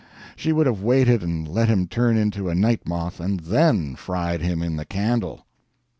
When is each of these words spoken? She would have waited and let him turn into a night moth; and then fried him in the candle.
She 0.35 0.51
would 0.51 0.65
have 0.65 0.81
waited 0.81 1.21
and 1.21 1.47
let 1.47 1.67
him 1.69 1.85
turn 1.85 2.17
into 2.17 2.49
a 2.49 2.55
night 2.55 2.87
moth; 2.87 3.19
and 3.19 3.39
then 3.39 3.93
fried 3.95 4.41
him 4.41 4.63
in 4.63 4.75
the 4.75 4.83
candle. 4.83 5.45